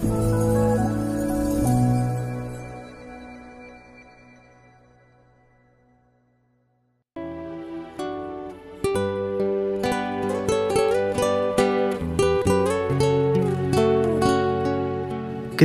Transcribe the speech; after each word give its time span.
Kính 0.00 0.08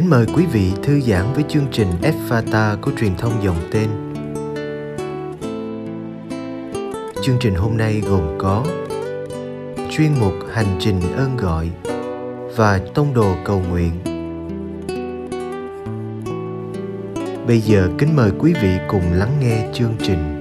mời 0.09 0.25
quý 0.35 0.45
vị 0.45 0.71
thư 0.83 0.99
giãn 0.99 1.33
với 1.33 1.43
chương 1.49 1.67
trình 1.71 1.87
Fata 2.29 2.77
của 2.81 2.91
truyền 2.99 3.15
thông 3.17 3.43
dòng 3.43 3.55
tên. 3.71 3.89
Chương 7.21 7.37
trình 7.39 7.55
hôm 7.55 7.77
nay 7.77 8.01
gồm 8.09 8.37
có 8.37 8.65
chuyên 9.91 10.11
mục 10.19 10.33
Hành 10.53 10.77
trình 10.79 11.01
ơn 11.15 11.37
gọi 11.37 11.69
và 12.55 12.79
tông 12.93 13.13
đồ 13.13 13.35
cầu 13.45 13.63
nguyện. 13.69 14.14
Bây 17.47 17.59
giờ 17.59 17.89
kính 17.97 18.15
mời 18.15 18.31
quý 18.39 18.53
vị 18.53 18.77
cùng 18.87 19.13
lắng 19.13 19.37
nghe 19.39 19.69
chương 19.73 19.95
trình. 20.03 20.34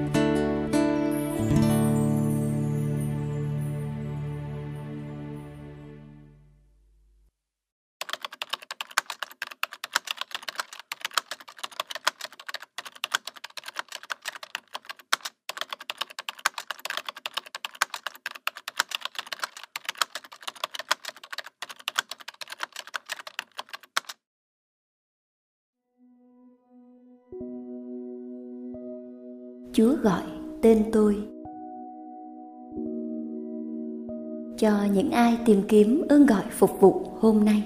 Chúa 29.77 29.97
gọi 30.03 30.23
tên 30.63 30.83
tôi. 30.93 31.17
Cho 34.57 34.71
những 34.95 35.11
ai 35.11 35.39
tìm 35.47 35.59
kiếm 35.69 36.03
ơn 36.09 36.27
gọi 36.27 36.43
phục 36.51 36.71
vụ 36.81 37.03
hôm 37.19 37.45
nay. 37.45 37.63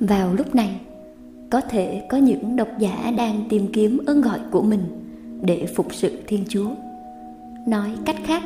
Vào 0.00 0.34
lúc 0.34 0.54
này, 0.54 0.80
có 1.50 1.60
thể 1.60 2.02
có 2.08 2.16
những 2.16 2.56
độc 2.56 2.68
giả 2.78 3.12
đang 3.16 3.42
tìm 3.48 3.62
kiếm 3.72 3.98
ơn 4.06 4.20
gọi 4.20 4.40
của 4.50 4.62
mình 4.62 4.82
để 5.42 5.66
phục 5.74 5.94
sự 5.94 6.10
thiên 6.26 6.44
chúa. 6.48 6.68
Nói 7.66 7.90
cách 8.04 8.16
khác 8.24 8.42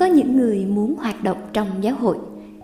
có 0.00 0.06
những 0.06 0.36
người 0.36 0.66
muốn 0.66 0.94
hoạt 0.96 1.24
động 1.24 1.36
trong 1.52 1.66
giáo 1.80 1.94
hội 1.94 2.16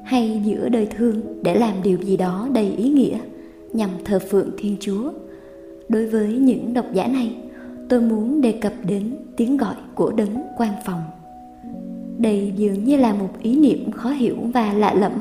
hay 0.04 0.42
giữa 0.44 0.68
đời 0.68 0.86
thương 0.96 1.42
để 1.42 1.54
làm 1.54 1.74
điều 1.82 1.98
gì 2.02 2.16
đó 2.16 2.48
đầy 2.52 2.70
ý 2.70 2.88
nghĩa 2.88 3.18
nhằm 3.72 3.90
thờ 4.04 4.18
phượng 4.30 4.50
thiên 4.58 4.76
chúa. 4.80 5.12
Đối 5.88 6.06
với 6.06 6.32
những 6.32 6.74
độc 6.74 6.84
giả 6.92 7.06
này, 7.06 7.36
tôi 7.88 8.00
muốn 8.00 8.40
đề 8.40 8.52
cập 8.52 8.72
đến 8.86 9.16
tiếng 9.36 9.56
gọi 9.56 9.74
của 9.94 10.12
đấng 10.12 10.36
quan 10.58 10.72
phòng. 10.86 11.00
Đây 12.18 12.52
dường 12.56 12.84
như 12.84 12.96
là 12.96 13.14
một 13.14 13.30
ý 13.42 13.56
niệm 13.56 13.90
khó 13.90 14.10
hiểu 14.10 14.36
và 14.54 14.72
lạ 14.72 14.94
lẫm, 14.94 15.12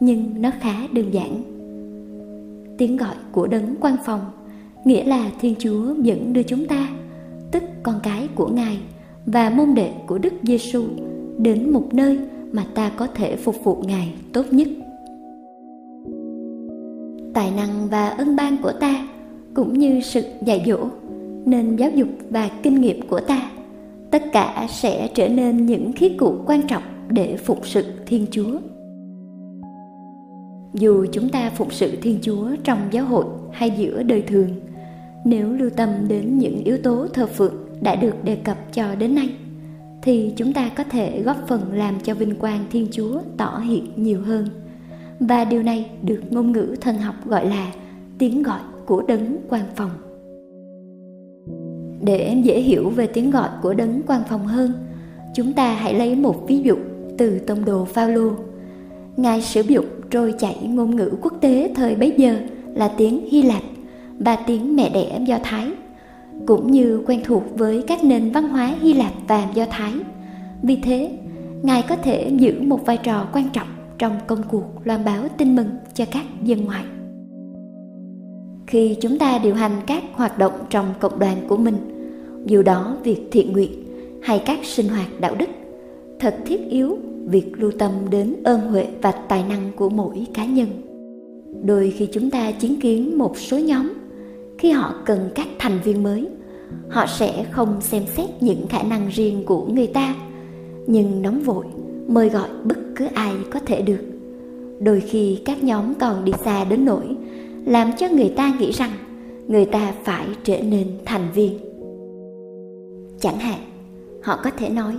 nhưng 0.00 0.42
nó 0.42 0.50
khá 0.60 0.74
đơn 0.92 1.10
giản. 1.10 1.42
Tiếng 2.78 2.96
gọi 2.96 3.14
của 3.32 3.46
đấng 3.46 3.74
quan 3.80 3.96
phòng 4.04 4.20
nghĩa 4.84 5.04
là 5.04 5.30
thiên 5.40 5.54
chúa 5.58 5.94
dẫn 6.02 6.32
đưa 6.32 6.42
chúng 6.42 6.66
ta, 6.66 6.88
tức 7.50 7.62
con 7.82 8.00
cái 8.02 8.28
của 8.34 8.48
ngài 8.48 8.78
và 9.26 9.50
môn 9.50 9.74
đệ 9.74 9.92
của 10.06 10.18
đức 10.18 10.32
giêsu 10.42 10.84
đến 11.38 11.70
một 11.70 11.94
nơi 11.94 12.18
mà 12.52 12.64
ta 12.74 12.90
có 12.96 13.06
thể 13.06 13.36
phục 13.36 13.64
vụ 13.64 13.82
ngài 13.86 14.14
tốt 14.32 14.44
nhất. 14.50 14.68
Tài 17.34 17.50
năng 17.56 17.88
và 17.90 18.08
ân 18.08 18.36
ban 18.36 18.56
của 18.62 18.72
ta 18.72 19.08
cũng 19.54 19.78
như 19.78 20.00
sự 20.00 20.22
dạy 20.44 20.64
dỗ 20.66 20.78
nên 21.44 21.76
giáo 21.76 21.90
dục 21.90 22.08
và 22.30 22.50
kinh 22.62 22.80
nghiệm 22.80 23.08
của 23.08 23.20
ta, 23.20 23.50
tất 24.10 24.22
cả 24.32 24.66
sẽ 24.70 25.08
trở 25.14 25.28
nên 25.28 25.66
những 25.66 25.92
khí 25.92 26.08
cụ 26.18 26.34
quan 26.46 26.62
trọng 26.68 26.82
để 27.08 27.36
phục 27.36 27.66
sự 27.66 27.84
thiên 28.06 28.26
chúa. 28.30 28.58
Dù 30.74 31.06
chúng 31.12 31.28
ta 31.28 31.50
phục 31.50 31.72
sự 31.72 31.96
thiên 32.02 32.18
chúa 32.22 32.48
trong 32.64 32.78
giáo 32.90 33.04
hội 33.04 33.24
hay 33.52 33.70
giữa 33.70 34.02
đời 34.02 34.22
thường, 34.22 34.48
nếu 35.24 35.52
lưu 35.52 35.70
tâm 35.70 35.88
đến 36.08 36.38
những 36.38 36.64
yếu 36.64 36.78
tố 36.78 37.06
thờ 37.14 37.26
phượng 37.26 37.54
đã 37.80 37.94
được 37.94 38.24
đề 38.24 38.36
cập 38.36 38.56
cho 38.72 38.94
đến 38.94 39.14
nay 39.14 39.28
thì 40.02 40.32
chúng 40.36 40.52
ta 40.52 40.70
có 40.76 40.84
thể 40.84 41.22
góp 41.22 41.36
phần 41.48 41.72
làm 41.72 42.00
cho 42.00 42.14
vinh 42.14 42.34
quang 42.34 42.64
thiên 42.70 42.86
chúa 42.92 43.20
tỏ 43.36 43.58
hiện 43.58 43.86
nhiều 43.96 44.20
hơn. 44.22 44.46
Và 45.20 45.44
điều 45.44 45.62
này 45.62 45.90
được 46.02 46.20
ngôn 46.30 46.52
ngữ 46.52 46.76
thần 46.80 46.98
học 46.98 47.14
gọi 47.26 47.46
là 47.48 47.72
tiếng 48.18 48.42
gọi 48.42 48.60
của 48.86 49.02
đấng 49.02 49.36
quan 49.48 49.64
phòng. 49.76 49.90
Để 52.04 52.36
dễ 52.42 52.60
hiểu 52.60 52.90
về 52.90 53.06
tiếng 53.06 53.30
gọi 53.30 53.48
của 53.62 53.74
đấng 53.74 54.02
quan 54.06 54.22
phòng 54.28 54.46
hơn, 54.46 54.72
chúng 55.34 55.52
ta 55.52 55.72
hãy 55.72 55.94
lấy 55.94 56.16
một 56.16 56.48
ví 56.48 56.58
dụ 56.58 56.76
từ 57.18 57.38
tông 57.38 57.64
đồ 57.64 57.84
Phaolô. 57.84 58.30
Ngài 59.16 59.42
sử 59.42 59.60
dụng 59.60 59.86
trôi 60.10 60.34
chảy 60.38 60.56
ngôn 60.62 60.96
ngữ 60.96 61.12
quốc 61.22 61.32
tế 61.40 61.72
thời 61.74 61.94
bấy 61.94 62.14
giờ 62.16 62.36
là 62.74 62.88
tiếng 62.88 63.28
Hy 63.30 63.42
Lạp 63.42 63.62
và 64.18 64.36
tiếng 64.36 64.76
mẹ 64.76 64.90
đẻ 64.94 65.20
Do 65.26 65.38
Thái 65.42 65.66
cũng 66.46 66.70
như 66.70 67.02
quen 67.06 67.20
thuộc 67.24 67.42
với 67.54 67.84
các 67.86 68.04
nền 68.04 68.32
văn 68.32 68.48
hóa 68.48 68.74
Hy 68.80 68.94
Lạp 68.94 69.12
và 69.28 69.48
Do 69.54 69.66
Thái. 69.70 69.92
Vì 70.62 70.76
thế, 70.76 71.10
Ngài 71.62 71.82
có 71.88 71.96
thể 71.96 72.30
giữ 72.36 72.62
một 72.62 72.86
vai 72.86 72.96
trò 72.96 73.28
quan 73.32 73.48
trọng 73.52 73.68
trong 73.98 74.16
công 74.26 74.42
cuộc 74.50 74.64
loan 74.84 75.04
báo 75.04 75.28
tin 75.38 75.56
mừng 75.56 75.68
cho 75.94 76.04
các 76.10 76.24
dân 76.42 76.64
ngoại. 76.64 76.84
Khi 78.66 78.96
chúng 79.00 79.18
ta 79.18 79.38
điều 79.38 79.54
hành 79.54 79.72
các 79.86 80.02
hoạt 80.12 80.38
động 80.38 80.52
trong 80.70 80.86
cộng 81.00 81.18
đoàn 81.18 81.36
của 81.48 81.56
mình, 81.56 81.76
dù 82.46 82.62
đó 82.62 82.96
việc 83.04 83.20
thiện 83.30 83.52
nguyện 83.52 83.70
hay 84.22 84.42
các 84.46 84.58
sinh 84.62 84.88
hoạt 84.88 85.20
đạo 85.20 85.34
đức, 85.38 85.48
thật 86.20 86.36
thiết 86.46 86.68
yếu 86.70 86.98
việc 87.24 87.52
lưu 87.56 87.70
tâm 87.78 87.92
đến 88.10 88.34
ơn 88.44 88.60
huệ 88.60 88.86
và 89.02 89.12
tài 89.12 89.44
năng 89.48 89.70
của 89.76 89.88
mỗi 89.88 90.26
cá 90.34 90.44
nhân. 90.44 90.68
Đôi 91.64 91.90
khi 91.96 92.08
chúng 92.12 92.30
ta 92.30 92.50
chứng 92.50 92.80
kiến 92.80 93.18
một 93.18 93.38
số 93.38 93.58
nhóm 93.58 93.92
khi 94.58 94.70
họ 94.70 94.94
cần 95.04 95.30
các 95.34 95.48
thành 95.58 95.78
viên 95.84 96.02
mới. 96.02 96.28
Họ 96.88 97.06
sẽ 97.06 97.44
không 97.50 97.80
xem 97.80 98.02
xét 98.06 98.30
những 98.40 98.66
khả 98.66 98.82
năng 98.82 99.08
riêng 99.08 99.44
của 99.46 99.66
người 99.66 99.86
ta, 99.86 100.14
nhưng 100.86 101.22
nóng 101.22 101.40
vội 101.40 101.64
mời 102.08 102.28
gọi 102.28 102.48
bất 102.64 102.78
cứ 102.96 103.06
ai 103.14 103.32
có 103.50 103.60
thể 103.66 103.82
được. 103.82 104.00
Đôi 104.80 105.00
khi 105.00 105.38
các 105.44 105.64
nhóm 105.64 105.94
còn 105.94 106.24
đi 106.24 106.32
xa 106.44 106.64
đến 106.64 106.84
nỗi 106.84 107.16
làm 107.66 107.90
cho 107.98 108.08
người 108.08 108.32
ta 108.36 108.54
nghĩ 108.58 108.70
rằng 108.70 108.90
người 109.46 109.64
ta 109.64 109.94
phải 110.04 110.26
trở 110.44 110.62
nên 110.62 110.88
thành 111.04 111.28
viên. 111.34 111.58
Chẳng 113.20 113.38
hạn, 113.38 113.58
họ 114.22 114.40
có 114.44 114.50
thể 114.50 114.68
nói, 114.68 114.94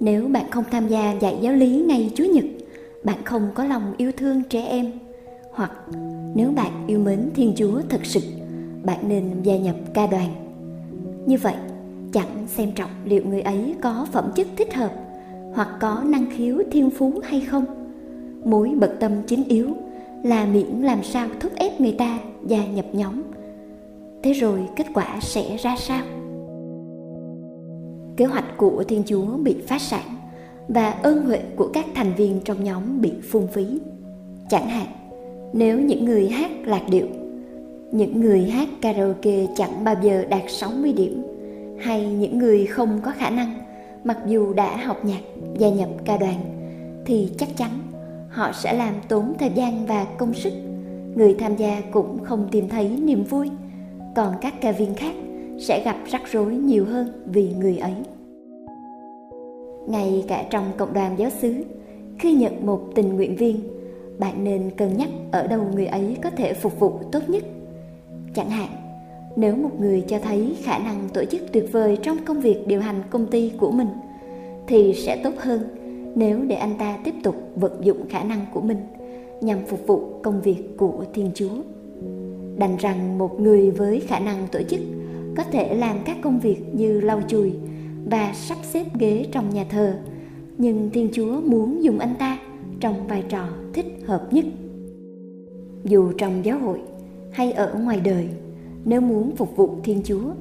nếu 0.00 0.28
bạn 0.28 0.50
không 0.50 0.64
tham 0.70 0.88
gia 0.88 1.12
dạy 1.12 1.38
giáo 1.40 1.54
lý 1.54 1.82
ngày 1.88 2.12
chủ 2.14 2.24
nhật, 2.24 2.44
bạn 3.04 3.24
không 3.24 3.48
có 3.54 3.64
lòng 3.64 3.94
yêu 3.96 4.12
thương 4.16 4.42
trẻ 4.50 4.66
em. 4.66 4.92
Hoặc, 5.52 5.72
nếu 6.34 6.50
bạn 6.50 6.86
yêu 6.86 6.98
mến 6.98 7.30
thiên 7.34 7.52
chúa 7.56 7.80
thật 7.88 8.00
sự 8.04 8.20
bạn 8.84 9.08
nên 9.08 9.42
gia 9.42 9.56
nhập 9.56 9.76
ca 9.94 10.06
đoàn. 10.06 10.28
Như 11.26 11.36
vậy, 11.42 11.54
chẳng 12.12 12.46
xem 12.46 12.72
trọng 12.72 12.90
liệu 13.04 13.22
người 13.24 13.40
ấy 13.40 13.74
có 13.80 14.06
phẩm 14.12 14.32
chất 14.34 14.46
thích 14.56 14.74
hợp 14.74 14.92
hoặc 15.54 15.68
có 15.80 16.02
năng 16.06 16.26
khiếu 16.30 16.62
thiên 16.70 16.90
phú 16.90 17.12
hay 17.22 17.40
không. 17.40 17.64
Mối 18.44 18.72
bận 18.80 18.90
tâm 19.00 19.12
chính 19.26 19.44
yếu 19.44 19.68
là 20.22 20.46
miễn 20.46 20.82
làm 20.82 21.02
sao 21.02 21.28
thúc 21.40 21.52
ép 21.56 21.80
người 21.80 21.94
ta 21.98 22.18
gia 22.46 22.66
nhập 22.66 22.86
nhóm. 22.92 23.22
Thế 24.22 24.32
rồi 24.32 24.60
kết 24.76 24.86
quả 24.94 25.18
sẽ 25.20 25.56
ra 25.56 25.76
sao? 25.78 26.04
Kế 28.16 28.24
hoạch 28.24 28.56
của 28.56 28.84
thiên 28.88 29.02
chúa 29.06 29.26
bị 29.26 29.56
phá 29.66 29.78
sản 29.78 30.04
và 30.68 30.90
ơn 30.90 31.26
huệ 31.26 31.42
của 31.56 31.70
các 31.72 31.86
thành 31.94 32.12
viên 32.16 32.40
trong 32.44 32.64
nhóm 32.64 33.00
bị 33.00 33.12
phung 33.30 33.46
phí. 33.46 33.80
Chẳng 34.50 34.68
hạn, 34.68 34.86
nếu 35.52 35.80
những 35.80 36.04
người 36.04 36.28
hát 36.28 36.50
lạc 36.64 36.82
điệu 36.90 37.06
những 37.92 38.20
người 38.20 38.42
hát 38.42 38.68
karaoke 38.82 39.46
chẳng 39.56 39.84
bao 39.84 39.94
giờ 40.02 40.24
đạt 40.30 40.42
60 40.48 40.92
điểm. 40.92 41.22
Hay 41.78 42.06
những 42.06 42.38
người 42.38 42.66
không 42.66 43.00
có 43.04 43.12
khả 43.16 43.30
năng, 43.30 43.54
mặc 44.04 44.18
dù 44.26 44.52
đã 44.52 44.76
học 44.76 45.04
nhạc, 45.04 45.20
gia 45.58 45.68
nhập 45.68 45.88
ca 46.04 46.16
đoàn, 46.16 46.40
thì 47.04 47.28
chắc 47.38 47.48
chắn 47.56 47.70
họ 48.28 48.52
sẽ 48.52 48.72
làm 48.72 48.94
tốn 49.08 49.32
thời 49.38 49.50
gian 49.50 49.86
và 49.86 50.04
công 50.04 50.34
sức. 50.34 50.52
Người 51.14 51.34
tham 51.34 51.56
gia 51.56 51.82
cũng 51.90 52.18
không 52.24 52.48
tìm 52.50 52.68
thấy 52.68 52.88
niềm 52.88 53.24
vui. 53.24 53.50
Còn 54.16 54.34
các 54.40 54.54
ca 54.60 54.72
viên 54.72 54.94
khác 54.94 55.14
sẽ 55.58 55.82
gặp 55.84 55.96
rắc 56.06 56.22
rối 56.32 56.54
nhiều 56.54 56.84
hơn 56.84 57.08
vì 57.26 57.54
người 57.58 57.78
ấy. 57.78 57.94
Ngay 59.88 60.24
cả 60.28 60.44
trong 60.50 60.64
cộng 60.76 60.92
đoàn 60.92 61.18
giáo 61.18 61.30
xứ, 61.30 61.54
khi 62.18 62.32
nhận 62.32 62.66
một 62.66 62.80
tình 62.94 63.16
nguyện 63.16 63.36
viên, 63.36 63.60
bạn 64.18 64.44
nên 64.44 64.70
cân 64.76 64.96
nhắc 64.96 65.08
ở 65.32 65.46
đâu 65.46 65.60
người 65.74 65.86
ấy 65.86 66.16
có 66.22 66.30
thể 66.30 66.54
phục 66.54 66.80
vụ 66.80 66.92
tốt 67.12 67.20
nhất 67.28 67.44
chẳng 68.38 68.50
hạn. 68.50 68.68
Nếu 69.36 69.56
một 69.56 69.80
người 69.80 70.04
cho 70.08 70.18
thấy 70.18 70.56
khả 70.62 70.78
năng 70.78 71.08
tổ 71.14 71.24
chức 71.24 71.40
tuyệt 71.52 71.72
vời 71.72 71.98
trong 72.02 72.18
công 72.24 72.40
việc 72.40 72.66
điều 72.66 72.80
hành 72.80 73.02
công 73.10 73.26
ty 73.26 73.52
của 73.58 73.70
mình, 73.70 73.88
thì 74.66 74.94
sẽ 74.94 75.20
tốt 75.24 75.32
hơn 75.38 75.60
nếu 76.14 76.42
để 76.42 76.56
anh 76.56 76.74
ta 76.78 76.98
tiếp 77.04 77.14
tục 77.22 77.36
vận 77.56 77.84
dụng 77.84 78.08
khả 78.08 78.22
năng 78.24 78.40
của 78.52 78.60
mình 78.60 78.78
nhằm 79.40 79.58
phục 79.66 79.86
vụ 79.86 80.02
công 80.22 80.40
việc 80.40 80.76
của 80.76 81.04
thiên 81.14 81.30
chúa. 81.34 81.54
Đành 82.56 82.76
rằng 82.76 83.18
một 83.18 83.40
người 83.40 83.70
với 83.70 84.00
khả 84.00 84.18
năng 84.18 84.48
tổ 84.52 84.62
chức 84.62 84.80
có 85.36 85.42
thể 85.42 85.74
làm 85.74 85.96
các 86.04 86.16
công 86.22 86.38
việc 86.38 86.58
như 86.72 87.00
lau 87.00 87.20
chùi 87.28 87.52
và 88.10 88.32
sắp 88.34 88.58
xếp 88.62 88.84
ghế 88.98 89.26
trong 89.32 89.54
nhà 89.54 89.64
thờ, 89.70 89.94
nhưng 90.58 90.90
thiên 90.90 91.08
chúa 91.12 91.40
muốn 91.40 91.82
dùng 91.82 91.98
anh 91.98 92.14
ta 92.18 92.38
trong 92.80 93.06
vai 93.08 93.24
trò 93.28 93.48
thích 93.72 93.86
hợp 94.06 94.32
nhất. 94.32 94.44
Dù 95.84 96.12
trong 96.12 96.44
giáo 96.44 96.58
hội 96.58 96.78
hay 97.32 97.52
ở 97.52 97.74
ngoài 97.82 98.00
đời. 98.04 98.28
Nếu 98.84 99.00
muốn 99.00 99.36
phục 99.36 99.56
vụ 99.56 99.70
thiên 99.84 100.00
chúa, 100.04 100.32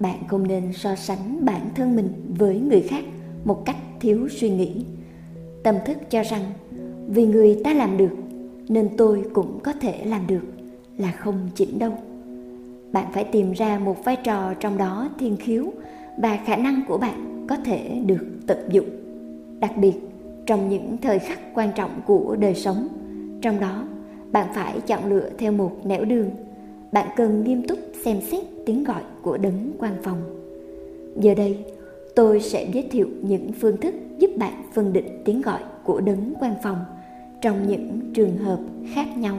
bạn 0.00 0.18
không 0.28 0.46
nên 0.46 0.72
so 0.72 0.94
sánh 0.94 1.44
bản 1.44 1.60
thân 1.74 1.96
mình 1.96 2.08
với 2.38 2.60
người 2.60 2.80
khác 2.80 3.04
một 3.44 3.64
cách 3.64 3.76
thiếu 4.00 4.28
suy 4.28 4.50
nghĩ. 4.50 4.84
Tâm 5.62 5.74
thức 5.86 5.98
cho 6.10 6.22
rằng, 6.22 6.42
vì 7.08 7.26
người 7.26 7.60
ta 7.64 7.74
làm 7.74 7.96
được, 7.96 8.16
nên 8.68 8.88
tôi 8.96 9.24
cũng 9.34 9.60
có 9.62 9.72
thể 9.72 10.04
làm 10.04 10.26
được, 10.26 10.44
là 10.98 11.12
không 11.12 11.48
chỉnh 11.54 11.78
đâu. 11.78 11.92
Bạn 12.92 13.06
phải 13.12 13.24
tìm 13.24 13.52
ra 13.52 13.78
một 13.78 14.04
vai 14.04 14.16
trò 14.24 14.54
trong 14.54 14.78
đó 14.78 15.08
thiên 15.18 15.36
khiếu 15.36 15.72
và 16.18 16.38
khả 16.46 16.56
năng 16.56 16.80
của 16.88 16.98
bạn 16.98 17.46
có 17.48 17.56
thể 17.64 18.02
được 18.06 18.26
tận 18.46 18.58
dụng. 18.70 18.88
Đặc 19.60 19.76
biệt, 19.76 19.94
trong 20.46 20.68
những 20.68 20.96
thời 21.02 21.18
khắc 21.18 21.38
quan 21.54 21.68
trọng 21.74 21.90
của 22.06 22.36
đời 22.40 22.54
sống, 22.54 22.88
trong 23.42 23.60
đó 23.60 23.84
bạn 24.34 24.46
phải 24.54 24.80
chọn 24.86 25.06
lựa 25.06 25.28
theo 25.38 25.52
một 25.52 25.72
nẻo 25.84 26.04
đường. 26.04 26.30
Bạn 26.92 27.08
cần 27.16 27.44
nghiêm 27.44 27.66
túc 27.68 27.78
xem 28.04 28.20
xét 28.20 28.44
tiếng 28.66 28.84
gọi 28.84 29.02
của 29.22 29.36
đấng 29.36 29.72
quan 29.78 29.92
phòng. 30.02 30.18
Giờ 31.20 31.34
đây, 31.34 31.58
tôi 32.14 32.40
sẽ 32.40 32.68
giới 32.72 32.88
thiệu 32.90 33.08
những 33.22 33.52
phương 33.52 33.76
thức 33.76 33.94
giúp 34.18 34.30
bạn 34.36 34.52
phân 34.72 34.92
định 34.92 35.22
tiếng 35.24 35.42
gọi 35.42 35.60
của 35.84 36.00
đấng 36.00 36.34
quan 36.40 36.54
phòng 36.62 36.78
trong 37.40 37.68
những 37.68 38.00
trường 38.14 38.36
hợp 38.36 38.58
khác 38.94 39.06
nhau. 39.16 39.36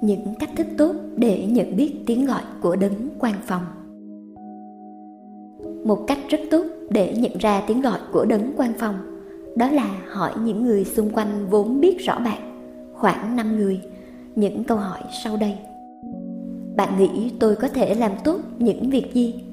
Những 0.00 0.34
cách 0.38 0.50
thức 0.56 0.66
tốt 0.78 0.92
để 1.16 1.46
nhận 1.46 1.76
biết 1.76 1.92
tiếng 2.06 2.26
gọi 2.26 2.42
của 2.60 2.76
đấng 2.76 3.08
quan 3.18 3.34
phòng. 3.46 3.62
Một 5.84 6.04
cách 6.06 6.18
rất 6.28 6.40
tốt 6.50 6.64
để 6.90 7.14
nhận 7.18 7.38
ra 7.38 7.62
tiếng 7.66 7.80
gọi 7.80 7.98
của 8.12 8.24
đấng 8.24 8.52
quan 8.56 8.72
phòng 8.78 9.15
đó 9.56 9.70
là 9.70 9.96
hỏi 10.10 10.32
những 10.44 10.64
người 10.64 10.84
xung 10.84 11.10
quanh 11.10 11.46
vốn 11.50 11.80
biết 11.80 11.96
rõ 11.98 12.18
bạn, 12.18 12.70
khoảng 12.94 13.36
5 13.36 13.56
người. 13.56 13.80
Những 14.34 14.64
câu 14.64 14.78
hỏi 14.78 15.00
sau 15.24 15.36
đây. 15.36 15.54
Bạn 16.76 16.98
nghĩ 16.98 17.32
tôi 17.40 17.56
có 17.56 17.68
thể 17.68 17.94
làm 17.94 18.12
tốt 18.24 18.40
những 18.58 18.90
việc 18.90 19.14
gì? 19.14 19.44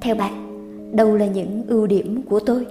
Theo 0.00 0.14
bạn, 0.14 0.32
đâu 0.96 1.16
là 1.16 1.26
những 1.26 1.62
ưu 1.66 1.86
điểm 1.86 2.22
của 2.22 2.40
tôi? 2.40 2.66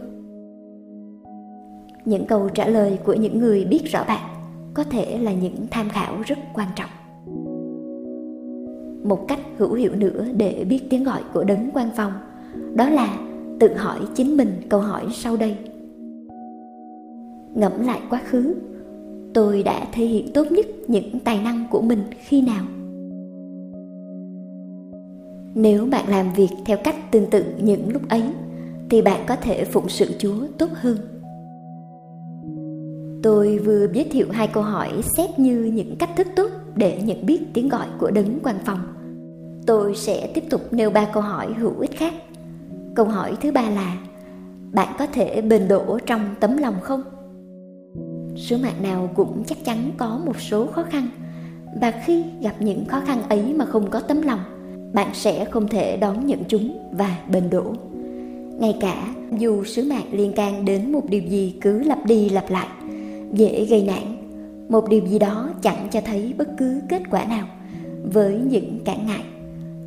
Những 2.05 2.25
câu 2.25 2.49
trả 2.49 2.67
lời 2.67 2.99
của 3.03 3.13
những 3.13 3.39
người 3.39 3.65
biết 3.65 3.85
rõ 3.85 4.03
bạn 4.07 4.29
có 4.73 4.83
thể 4.83 5.17
là 5.17 5.33
những 5.33 5.55
tham 5.71 5.89
khảo 5.89 6.15
rất 6.25 6.37
quan 6.53 6.67
trọng. 6.75 6.89
Một 9.03 9.27
cách 9.27 9.39
hữu 9.57 9.73
hiệu 9.73 9.95
nữa 9.95 10.25
để 10.37 10.65
biết 10.69 10.89
tiếng 10.89 11.03
gọi 11.03 11.21
của 11.33 11.43
đấng 11.43 11.69
quan 11.73 11.89
phòng 11.95 12.11
đó 12.73 12.89
là 12.89 13.17
tự 13.61 13.73
hỏi 13.73 13.99
chính 14.15 14.37
mình 14.37 14.61
câu 14.69 14.79
hỏi 14.79 15.05
sau 15.13 15.37
đây. 15.37 15.55
Ngẫm 17.55 17.85
lại 17.85 17.99
quá 18.09 18.21
khứ, 18.25 18.55
tôi 19.33 19.63
đã 19.63 19.87
thể 19.91 20.05
hiện 20.05 20.33
tốt 20.33 20.51
nhất 20.51 20.65
những 20.87 21.19
tài 21.19 21.39
năng 21.43 21.65
của 21.71 21.81
mình 21.81 22.03
khi 22.19 22.41
nào? 22.41 22.65
Nếu 25.55 25.85
bạn 25.85 26.09
làm 26.09 26.33
việc 26.33 26.49
theo 26.65 26.77
cách 26.83 27.11
tương 27.11 27.29
tự 27.29 27.43
những 27.61 27.93
lúc 27.93 28.09
ấy, 28.09 28.23
thì 28.89 29.01
bạn 29.01 29.21
có 29.27 29.35
thể 29.35 29.63
phụng 29.63 29.89
sự 29.89 30.05
chúa 30.19 30.47
tốt 30.57 30.69
hơn. 30.73 30.97
Tôi 33.23 33.57
vừa 33.57 33.87
giới 33.93 34.05
thiệu 34.11 34.27
hai 34.31 34.47
câu 34.47 34.63
hỏi 34.63 34.89
xét 35.17 35.39
như 35.39 35.63
những 35.63 35.95
cách 35.99 36.09
thức 36.17 36.27
tốt 36.35 36.49
để 36.75 37.01
nhận 37.05 37.25
biết 37.25 37.39
tiếng 37.53 37.69
gọi 37.69 37.87
của 37.99 38.11
đấng 38.11 38.39
quan 38.43 38.55
phòng. 38.65 38.79
Tôi 39.65 39.95
sẽ 39.95 40.31
tiếp 40.33 40.43
tục 40.49 40.61
nêu 40.71 40.89
ba 40.89 41.05
câu 41.13 41.23
hỏi 41.23 41.53
hữu 41.53 41.79
ích 41.79 41.97
khác 41.97 42.13
câu 42.95 43.05
hỏi 43.05 43.35
thứ 43.41 43.51
ba 43.51 43.69
là, 43.69 43.97
bạn 44.71 44.95
có 44.99 45.05
thể 45.05 45.41
bền 45.41 45.67
đổ 45.67 45.99
trong 46.05 46.35
tấm 46.39 46.57
lòng 46.57 46.75
không? 46.81 47.03
Sứ 48.35 48.57
mạng 48.57 48.83
nào 48.83 49.09
cũng 49.15 49.43
chắc 49.47 49.65
chắn 49.65 49.91
có 49.97 50.21
một 50.25 50.41
số 50.41 50.67
khó 50.67 50.83
khăn. 50.83 51.07
Và 51.81 51.91
khi 52.05 52.23
gặp 52.41 52.55
những 52.59 52.85
khó 52.85 53.01
khăn 53.07 53.21
ấy 53.29 53.53
mà 53.53 53.65
không 53.65 53.89
có 53.89 53.99
tấm 53.99 54.21
lòng, 54.21 54.39
bạn 54.93 55.09
sẽ 55.13 55.45
không 55.45 55.67
thể 55.67 55.97
đón 55.97 56.25
nhận 56.25 56.39
chúng 56.47 56.89
và 56.91 57.17
bền 57.29 57.49
đổ 57.49 57.73
ngay 58.61 58.77
cả 58.81 59.13
dù 59.37 59.63
sứ 59.63 59.83
mạng 59.83 60.05
liên 60.11 60.33
can 60.33 60.65
đến 60.65 60.91
một 60.91 61.09
điều 61.09 61.21
gì 61.21 61.55
cứ 61.61 61.83
lặp 61.83 62.05
đi 62.05 62.29
lặp 62.29 62.49
lại, 62.49 62.67
dễ 63.33 63.65
gây 63.65 63.83
nạn 63.83 64.17
một 64.69 64.89
điều 64.89 65.05
gì 65.05 65.19
đó 65.19 65.49
chẳng 65.61 65.87
cho 65.91 66.01
thấy 66.01 66.33
bất 66.37 66.49
cứ 66.57 66.81
kết 66.89 67.01
quả 67.11 67.25
nào 67.25 67.47
với 68.03 68.39
những 68.49 68.79
cản 68.85 69.07
ngại, 69.07 69.23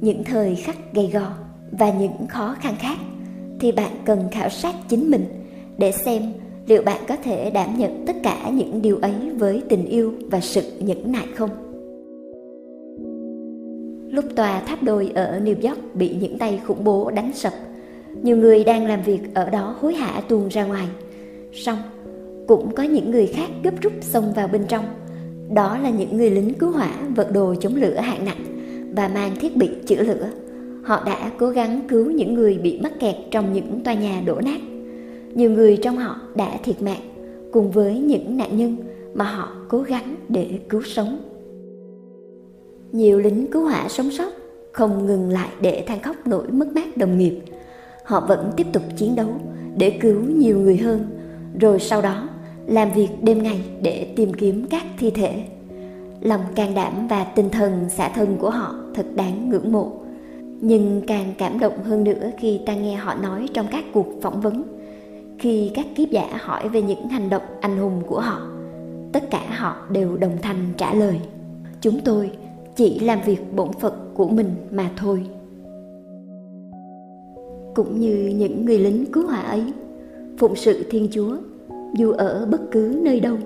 những 0.01 0.25
thời 0.25 0.57
khắc 0.57 0.93
gay 0.93 1.11
go 1.13 1.44
và 1.79 1.93
những 1.93 2.27
khó 2.29 2.57
khăn 2.61 2.75
khác, 2.79 2.99
thì 3.61 3.73
bạn 3.73 3.91
cần 4.05 4.19
khảo 4.31 4.49
sát 4.49 4.75
chính 4.89 5.11
mình 5.11 5.25
để 5.79 5.93
xem 5.93 6.23
liệu 6.67 6.83
bạn 6.83 7.01
có 7.09 7.17
thể 7.17 7.51
đảm 7.51 7.79
nhận 7.79 8.05
tất 8.07 8.17
cả 8.23 8.51
những 8.51 8.83
điều 8.83 8.97
ấy 8.97 9.15
với 9.39 9.63
tình 9.69 9.87
yêu 9.87 10.13
và 10.31 10.41
sự 10.41 10.63
nhẫn 10.81 11.13
nại 11.13 11.27
không. 11.35 11.51
Lúc 14.11 14.25
tòa 14.37 14.61
tháp 14.61 14.83
đôi 14.83 15.11
ở 15.15 15.41
New 15.45 15.69
York 15.69 15.95
bị 15.95 16.17
những 16.21 16.39
tay 16.39 16.61
khủng 16.67 16.85
bố 16.85 17.11
đánh 17.11 17.33
sập, 17.33 17.53
nhiều 18.23 18.37
người 18.37 18.65
đang 18.65 18.87
làm 18.87 19.03
việc 19.03 19.21
ở 19.35 19.51
đó 19.51 19.77
hối 19.81 19.95
hả 19.95 20.21
tuôn 20.29 20.49
ra 20.49 20.65
ngoài. 20.65 20.87
Song 21.53 21.79
cũng 22.49 22.75
có 22.75 22.83
những 22.83 23.11
người 23.11 23.27
khác 23.27 23.51
gấp 23.63 23.81
rút 23.81 23.93
xông 24.01 24.33
vào 24.33 24.49
bên 24.49 24.65
trong. 24.69 24.85
Đó 25.55 25.79
là 25.79 25.91
những 25.91 26.17
người 26.17 26.31
lính 26.31 26.55
cứu 26.55 26.71
hỏa 26.71 26.93
vật 27.17 27.33
đồ 27.33 27.55
chống 27.61 27.77
lửa 27.77 27.97
hạng 27.97 28.25
nặng 28.25 28.45
và 28.97 29.09
mang 29.09 29.37
thiết 29.41 29.57
bị 29.57 29.71
chữa 29.87 30.03
lửa 30.03 30.29
họ 30.85 31.03
đã 31.07 31.31
cố 31.39 31.49
gắng 31.49 31.81
cứu 31.89 32.11
những 32.11 32.35
người 32.35 32.59
bị 32.59 32.81
mắc 32.83 32.93
kẹt 33.01 33.15
trong 33.31 33.53
những 33.53 33.81
tòa 33.85 33.95
nhà 33.95 34.23
đổ 34.27 34.41
nát. 34.41 34.61
Nhiều 35.35 35.51
người 35.51 35.77
trong 35.77 35.97
họ 35.97 36.21
đã 36.35 36.59
thiệt 36.65 36.83
mạng, 36.83 37.01
cùng 37.53 37.71
với 37.71 37.99
những 37.99 38.37
nạn 38.37 38.57
nhân 38.57 38.77
mà 39.15 39.25
họ 39.25 39.49
cố 39.69 39.79
gắng 39.79 40.15
để 40.29 40.59
cứu 40.69 40.83
sống. 40.83 41.19
Nhiều 42.93 43.19
lính 43.19 43.47
cứu 43.51 43.65
hỏa 43.65 43.89
sống 43.89 44.11
sót 44.11 44.33
không 44.73 45.07
ngừng 45.07 45.29
lại 45.31 45.49
để 45.61 45.85
than 45.87 46.01
khóc 46.01 46.17
nỗi 46.27 46.49
mất 46.49 46.69
mát 46.75 46.97
đồng 46.97 47.19
nghiệp. 47.19 47.41
Họ 48.05 48.25
vẫn 48.29 48.51
tiếp 48.57 48.67
tục 48.73 48.83
chiến 48.97 49.17
đấu 49.17 49.29
để 49.77 49.91
cứu 49.91 50.21
nhiều 50.21 50.59
người 50.59 50.77
hơn, 50.77 51.07
rồi 51.61 51.81
sau 51.81 52.03
đó 52.03 52.29
làm 52.67 52.93
việc 52.93 53.09
đêm 53.23 53.43
ngày 53.43 53.61
để 53.83 54.13
tìm 54.17 54.35
kiếm 54.35 54.67
các 54.71 54.83
thi 54.99 55.11
thể. 55.11 55.45
Lòng 56.21 56.41
can 56.55 56.75
đảm 56.75 57.09
và 57.09 57.25
tinh 57.25 57.51
thần 57.51 57.73
xả 57.89 58.09
thân 58.09 58.37
của 58.39 58.51
họ 58.51 58.75
thật 58.95 59.07
đáng 59.15 59.51
ngưỡng 59.51 59.73
mộ 59.73 60.04
nhưng 60.61 61.03
càng 61.07 61.35
cảm 61.39 61.59
động 61.59 61.83
hơn 61.85 62.05
nữa 62.05 62.31
khi 62.39 62.61
ta 62.67 62.75
nghe 62.75 62.95
họ 62.95 63.15
nói 63.15 63.49
trong 63.55 63.67
các 63.71 63.85
cuộc 63.93 64.07
phỏng 64.23 64.41
vấn, 64.41 64.63
khi 65.39 65.71
các 65.75 65.87
kiếp 65.95 66.11
giả 66.11 66.29
hỏi 66.41 66.69
về 66.69 66.83
những 66.83 67.09
hành 67.09 67.31
động 67.31 67.43
anh 67.61 67.77
hùng 67.77 68.03
của 68.07 68.21
họ. 68.21 68.49
Tất 69.13 69.31
cả 69.31 69.47
họ 69.49 69.77
đều 69.91 70.17
đồng 70.17 70.37
thanh 70.43 70.73
trả 70.77 70.95
lời, 70.95 71.21
chúng 71.81 72.01
tôi 72.05 72.31
chỉ 72.77 73.01
làm 73.01 73.19
việc 73.27 73.57
bổn 73.57 73.69
phận 73.81 74.11
của 74.15 74.29
mình 74.29 74.51
mà 74.71 74.91
thôi. 74.97 75.27
Cũng 77.75 78.01
như 78.01 78.33
những 78.37 78.65
người 78.65 78.79
lính 78.79 79.07
cứu 79.13 79.27
hỏa 79.27 79.41
ấy, 79.41 79.73
phụng 80.39 80.57
sự 80.57 80.87
thiên 80.91 81.09
chúa, 81.11 81.37
dù 81.95 82.13
ở 82.13 82.47
bất 82.51 82.61
cứ 82.71 83.01
nơi 83.03 83.21
đâu, 83.21 83.37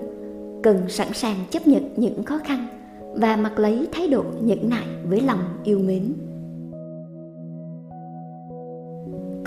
cần 0.63 0.89
sẵn 0.89 1.09
sàng 1.13 1.37
chấp 1.51 1.67
nhận 1.67 1.83
những 1.97 2.25
khó 2.25 2.39
khăn 2.45 2.67
và 3.15 3.37
mặc 3.37 3.59
lấy 3.59 3.89
thái 3.93 4.09
độ 4.09 4.25
nhẫn 4.43 4.71
nại 4.71 4.87
với 5.09 5.21
lòng 5.21 5.41
yêu 5.65 5.79
mến. 5.79 6.13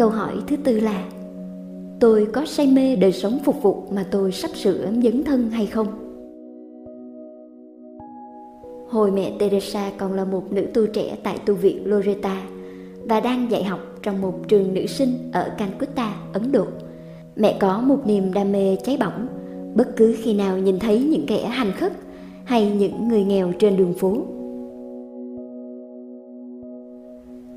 Câu 0.02 0.10
hỏi 0.10 0.34
thứ 0.48 0.56
tư 0.64 0.80
là, 0.80 1.10
tôi 2.00 2.28
có 2.34 2.46
say 2.46 2.68
mê 2.68 2.96
đời 2.96 3.12
sống 3.12 3.40
phục 3.44 3.64
vụ 3.64 3.84
mà 3.92 4.06
tôi 4.12 4.32
sắp 4.32 4.52
sửa 4.56 4.92
dấn 5.04 5.24
thân 5.24 5.50
hay 5.50 5.66
không? 5.66 5.88
Hồi 8.90 9.12
mẹ 9.12 9.34
teresa 9.40 9.92
còn 9.98 10.14
là 10.14 10.26
một 10.26 10.44
nữ 10.52 10.66
tu 10.74 10.86
trẻ 10.86 11.18
tại 11.24 11.38
tu 11.46 11.54
viện 11.54 11.82
loretta 11.86 12.42
và 13.10 13.20
đang 13.20 13.52
dạy 13.52 13.64
học 13.64 13.80
trong 14.04 14.22
một 14.22 14.34
trường 14.48 14.74
nữ 14.74 14.86
sinh 14.86 15.10
ở 15.32 15.52
calcutta, 15.58 16.16
ấn 16.34 16.52
độ. 16.52 16.66
Mẹ 17.36 17.58
có 17.60 17.82
một 17.82 18.00
niềm 18.06 18.34
đam 18.34 18.52
mê 18.52 18.76
cháy 18.84 18.98
bỏng. 19.00 19.28
Bất 19.76 19.96
cứ 19.96 20.16
khi 20.22 20.34
nào 20.34 20.58
nhìn 20.58 20.80
thấy 20.80 21.04
những 21.04 21.26
kẻ 21.28 21.46
hành 21.46 21.72
khất 21.72 21.94
hay 22.44 22.72
những 22.72 23.08
người 23.08 23.24
nghèo 23.24 23.52
trên 23.60 23.78
đường 23.78 23.94
phố. 23.94 24.18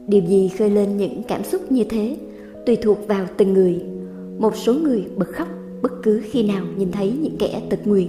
Điều 0.06 0.22
gì 0.22 0.48
khơi 0.48 0.70
lên 0.70 0.96
những 0.96 1.22
cảm 1.28 1.44
xúc 1.44 1.72
như 1.72 1.84
thế? 1.84 2.16
Tùy 2.66 2.76
thuộc 2.76 2.98
vào 3.08 3.26
từng 3.36 3.52
người 3.52 3.82
một 4.38 4.56
số 4.56 4.74
người 4.74 5.04
bật 5.16 5.28
khóc 5.28 5.48
bất 5.82 5.92
cứ 6.02 6.22
khi 6.30 6.42
nào 6.42 6.64
nhìn 6.76 6.92
thấy 6.92 7.12
những 7.20 7.36
kẻ 7.38 7.62
tật 7.70 7.86
nguyền 7.86 8.08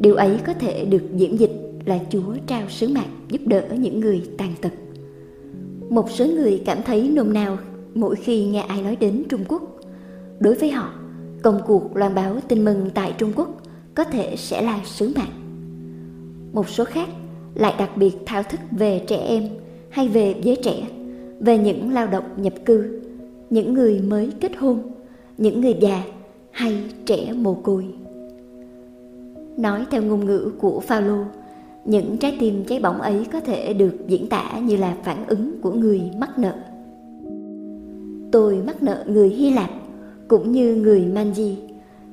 điều 0.00 0.14
ấy 0.14 0.38
có 0.46 0.54
thể 0.54 0.84
được 0.84 1.02
diễn 1.16 1.38
dịch 1.38 1.52
là 1.84 1.98
Chúa 2.10 2.34
trao 2.46 2.68
sứ 2.68 2.88
mạng 2.88 3.26
giúp 3.28 3.40
đỡ 3.46 3.64
những 3.78 4.00
người 4.00 4.22
tàn 4.38 4.54
tật. 4.60 4.72
Một 5.88 6.10
số 6.10 6.26
người 6.26 6.62
cảm 6.66 6.78
thấy 6.86 7.08
nôn 7.08 7.32
nao 7.32 7.58
mỗi 7.94 8.16
khi 8.16 8.44
nghe 8.44 8.60
ai 8.60 8.82
nói 8.82 8.96
đến 8.96 9.22
Trung 9.28 9.44
Quốc. 9.48 9.62
Đối 10.40 10.54
với 10.54 10.70
họ, 10.70 10.94
công 11.42 11.60
cuộc 11.66 11.96
loan 11.96 12.14
báo 12.14 12.36
tin 12.48 12.64
mừng 12.64 12.90
tại 12.94 13.14
Trung 13.18 13.32
Quốc 13.36 13.60
có 13.94 14.04
thể 14.04 14.34
sẽ 14.36 14.62
là 14.62 14.80
sứ 14.84 15.12
mạng. 15.16 15.32
Một 16.52 16.68
số 16.68 16.84
khác 16.84 17.08
lại 17.54 17.74
đặc 17.78 17.96
biệt 17.96 18.16
thao 18.26 18.42
thức 18.42 18.60
về 18.70 19.04
trẻ 19.06 19.16
em 19.16 19.48
hay 19.90 20.08
về 20.08 20.34
giới 20.42 20.56
trẻ, 20.56 20.86
về 21.40 21.58
những 21.58 21.92
lao 21.92 22.06
động 22.06 22.24
nhập 22.36 22.54
cư, 22.64 23.00
những 23.50 23.74
người 23.74 24.00
mới 24.00 24.30
kết 24.40 24.56
hôn, 24.56 24.78
những 25.38 25.60
người 25.60 25.76
già 25.80 26.02
hay 26.50 26.84
trẻ 27.06 27.32
mồ 27.32 27.54
côi. 27.54 27.86
Nói 29.56 29.86
theo 29.90 30.02
ngôn 30.02 30.24
ngữ 30.26 30.52
của 30.58 30.80
Phaolô, 30.80 31.24
những 31.84 32.16
trái 32.16 32.36
tim 32.40 32.64
cháy 32.64 32.80
bỏng 32.80 33.00
ấy 33.00 33.26
có 33.32 33.40
thể 33.40 33.72
được 33.72 33.94
diễn 34.06 34.28
tả 34.28 34.58
như 34.58 34.76
là 34.76 34.96
phản 35.04 35.26
ứng 35.26 35.60
của 35.60 35.72
người 35.72 36.02
mắc 36.18 36.38
nợ. 36.38 36.54
Tôi 38.32 38.56
mắc 38.66 38.82
nợ 38.82 39.04
người 39.06 39.28
Hy 39.28 39.50
Lạp 39.50 39.70
cũng 40.28 40.52
như 40.52 40.74
người 40.74 41.04
Manji, 41.14 41.54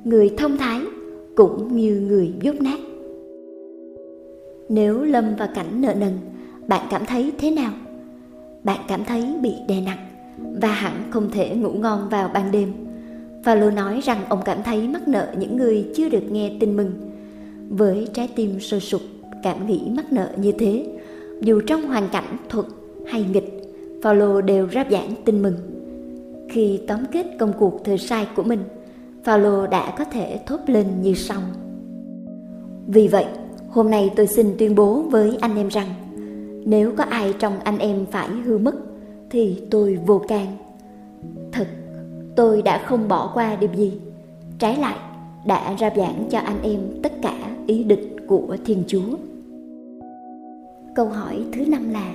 người 0.04 0.34
thông 0.38 0.58
thái 0.58 0.82
cũng 1.36 1.78
như 1.78 2.00
người 2.00 2.34
dốt 2.42 2.56
nát. 2.62 2.80
Nếu 4.70 5.04
lâm 5.04 5.36
vào 5.36 5.48
cảnh 5.56 5.82
nợ 5.82 5.94
nần, 5.94 6.14
bạn 6.68 6.88
cảm 6.90 7.06
thấy 7.06 7.32
thế 7.38 7.52
nào? 7.52 7.72
Bạn 8.64 8.80
cảm 8.88 9.06
thấy 9.06 9.24
bị 9.42 9.54
đè 9.68 9.82
nặng 9.82 10.07
và 10.38 10.68
hẳn 10.68 10.94
không 11.10 11.32
thể 11.32 11.56
ngủ 11.56 11.70
ngon 11.70 12.10
vào 12.10 12.30
ban 12.34 12.52
đêm. 12.52 12.74
Paulo 13.46 13.70
nói 13.70 14.00
rằng 14.04 14.18
ông 14.30 14.42
cảm 14.46 14.64
thấy 14.64 14.88
mắc 14.88 15.08
nợ 15.08 15.28
những 15.40 15.58
người 15.58 15.88
chưa 15.96 16.10
được 16.10 16.32
nghe 16.32 16.52
tin 16.60 16.78
mừng. 16.78 16.92
Với 17.70 18.08
trái 18.14 18.30
tim 18.36 18.60
sôi 18.60 18.80
sục, 18.80 19.02
cảm 19.44 19.68
nghĩ 19.68 19.82
mắc 19.96 20.14
nợ 20.14 20.30
như 20.38 20.52
thế, 20.52 20.86
dù 21.42 21.62
trong 21.68 21.82
hoàn 21.82 22.10
cảnh 22.10 22.38
thuận 22.50 22.66
hay 23.08 23.26
nghịch, 23.34 23.74
Paulo 24.04 24.42
đều 24.42 24.68
ráp 24.74 24.92
giảng 24.92 25.14
tin 25.26 25.42
mừng. 25.42 25.56
Khi 26.50 26.80
tóm 26.88 27.00
kết 27.12 27.26
công 27.40 27.54
cuộc 27.60 27.82
thời 27.84 27.98
sai 27.98 28.28
của 28.36 28.44
mình, 28.44 28.60
Paulo 29.26 29.68
đã 29.68 29.94
có 29.98 30.06
thể 30.06 30.40
thốt 30.46 30.60
lên 30.68 30.88
như 31.02 31.14
sau. 31.14 31.42
Vì 32.88 33.08
vậy, 33.08 33.26
hôm 33.70 33.92
nay 33.92 34.12
tôi 34.16 34.28
xin 34.28 34.56
tuyên 34.58 34.76
bố 34.76 35.02
với 35.02 35.38
anh 35.42 35.58
em 35.58 35.68
rằng, 35.68 35.88
nếu 36.66 36.92
có 36.98 37.04
ai 37.04 37.34
trong 37.40 37.60
anh 37.64 37.78
em 37.80 38.06
phải 38.12 38.30
hư 38.30 38.58
mất, 38.58 38.76
thì 39.30 39.62
tôi 39.72 40.00
vô 40.06 40.22
can. 40.28 40.48
Thật, 41.52 41.68
tôi 42.36 42.62
đã 42.62 42.78
không 42.86 43.08
bỏ 43.08 43.32
qua 43.34 43.56
điều 43.56 43.74
gì. 43.74 43.94
Trái 44.60 44.78
lại, 44.78 44.98
đã 45.46 45.74
ra 45.74 45.90
giảng 45.98 46.26
cho 46.30 46.40
anh 46.40 46.62
em 46.64 46.80
tất 47.04 47.12
cả 47.22 47.56
ý 47.68 47.84
định 47.84 48.28
của 48.28 48.58
Thiên 48.66 48.84
Chúa. 48.88 49.18
Câu 50.96 51.08
hỏi 51.08 51.44
thứ 51.54 51.66
năm 51.66 51.90
là 51.90 52.14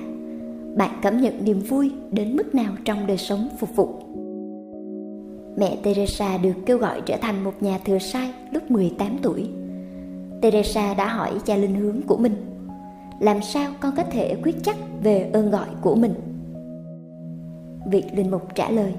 Bạn 0.75 0.89
cảm 1.01 1.21
nhận 1.21 1.45
niềm 1.45 1.59
vui 1.59 1.91
đến 2.11 2.35
mức 2.35 2.55
nào 2.55 2.73
trong 2.85 3.07
đời 3.07 3.17
sống 3.17 3.47
phục 3.59 3.75
vụ? 3.75 3.89
Mẹ 5.57 5.77
Teresa 5.83 6.37
được 6.37 6.53
kêu 6.65 6.77
gọi 6.77 7.01
trở 7.05 7.17
thành 7.17 7.43
một 7.43 7.53
nhà 7.61 7.79
thừa 7.85 7.99
sai 7.99 8.33
lúc 8.51 8.71
18 8.71 9.17
tuổi. 9.21 9.49
Teresa 10.41 10.93
đã 10.93 11.07
hỏi 11.07 11.31
cha 11.45 11.55
linh 11.55 11.75
hướng 11.75 12.01
của 12.01 12.17
mình 12.17 12.35
Làm 13.19 13.41
sao 13.41 13.71
con 13.79 13.93
có 13.97 14.03
thể 14.03 14.35
quyết 14.43 14.55
chắc 14.63 14.75
về 15.03 15.29
ơn 15.33 15.51
gọi 15.51 15.67
của 15.81 15.95
mình? 15.95 16.13
Vị 17.91 18.03
linh 18.15 18.31
mục 18.31 18.55
trả 18.55 18.69
lời. 18.69 18.93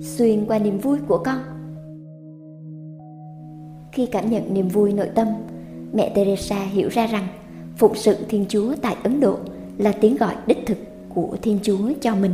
Xuyên 0.00 0.46
qua 0.46 0.58
niềm 0.58 0.78
vui 0.78 0.98
của 1.08 1.18
con. 1.24 1.38
Khi 3.92 4.06
cảm 4.06 4.30
nhận 4.30 4.54
niềm 4.54 4.68
vui 4.68 4.92
nội 4.92 5.10
tâm 5.14 5.28
Mẹ 5.92 6.12
Teresa 6.14 6.64
hiểu 6.64 6.88
ra 6.88 7.06
rằng 7.06 7.26
Phụng 7.76 7.94
sự 7.94 8.16
Thiên 8.28 8.44
Chúa 8.48 8.74
tại 8.82 8.96
Ấn 9.02 9.20
Độ 9.20 9.38
Là 9.78 9.92
tiếng 10.00 10.16
gọi 10.16 10.34
đích 10.46 10.66
thực 10.66 10.78
của 11.08 11.36
Thiên 11.42 11.58
Chúa 11.62 11.92
cho 12.00 12.14
mình. 12.14 12.32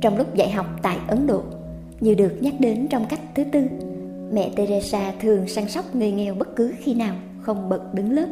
Trong 0.00 0.16
lúc 0.18 0.34
dạy 0.34 0.50
học 0.50 0.66
tại 0.82 0.98
Ấn 1.08 1.26
Độ, 1.26 1.42
như 2.00 2.14
được 2.14 2.32
nhắc 2.40 2.54
đến 2.58 2.86
trong 2.90 3.04
cách 3.08 3.20
thứ 3.34 3.44
tư, 3.44 3.64
mẹ 4.32 4.50
Teresa 4.56 5.12
thường 5.20 5.48
săn 5.48 5.68
sóc 5.68 5.94
người 5.94 6.12
nghèo 6.12 6.34
bất 6.34 6.56
cứ 6.56 6.72
khi 6.78 6.94
nào 6.94 7.14
không 7.40 7.68
bật 7.68 7.94
đứng 7.94 8.12
lớp. 8.12 8.26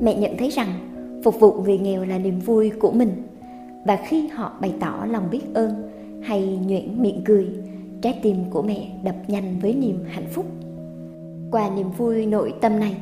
Mẹ 0.00 0.14
nhận 0.14 0.36
thấy 0.36 0.50
rằng 0.50 0.95
phục 1.26 1.40
vụ 1.40 1.52
người 1.52 1.78
nghèo 1.78 2.04
là 2.04 2.18
niềm 2.18 2.40
vui 2.40 2.70
của 2.70 2.90
mình 2.90 3.10
và 3.86 3.96
khi 3.96 4.28
họ 4.28 4.52
bày 4.60 4.74
tỏ 4.80 5.06
lòng 5.10 5.24
biết 5.30 5.40
ơn 5.54 5.70
hay 6.22 6.58
nhuyễn 6.66 7.02
miệng 7.02 7.22
cười, 7.24 7.48
trái 8.02 8.18
tim 8.22 8.36
của 8.50 8.62
mẹ 8.62 8.88
đập 9.04 9.14
nhanh 9.28 9.58
với 9.62 9.74
niềm 9.74 9.98
hạnh 10.08 10.26
phúc. 10.30 10.46
Qua 11.50 11.70
niềm 11.76 11.90
vui 11.90 12.26
nội 12.26 12.54
tâm 12.60 12.80
này, 12.80 12.96